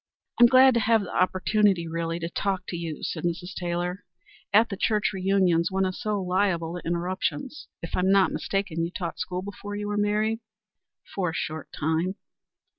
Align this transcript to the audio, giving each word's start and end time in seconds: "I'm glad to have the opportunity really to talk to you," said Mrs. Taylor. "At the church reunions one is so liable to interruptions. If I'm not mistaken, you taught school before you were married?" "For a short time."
"I'm 0.39 0.47
glad 0.47 0.73
to 0.73 0.79
have 0.79 1.01
the 1.01 1.15
opportunity 1.15 1.87
really 1.87 2.17
to 2.17 2.29
talk 2.29 2.63
to 2.69 2.75
you," 2.75 3.03
said 3.03 3.23
Mrs. 3.23 3.53
Taylor. 3.53 4.03
"At 4.51 4.69
the 4.69 4.75
church 4.75 5.13
reunions 5.13 5.69
one 5.69 5.85
is 5.85 6.01
so 6.01 6.19
liable 6.19 6.73
to 6.73 6.83
interruptions. 6.87 7.67
If 7.83 7.95
I'm 7.95 8.09
not 8.09 8.31
mistaken, 8.31 8.83
you 8.83 8.89
taught 8.89 9.19
school 9.19 9.43
before 9.43 9.75
you 9.75 9.87
were 9.87 9.97
married?" 9.97 10.39
"For 11.13 11.29
a 11.29 11.33
short 11.35 11.69
time." 11.71 12.15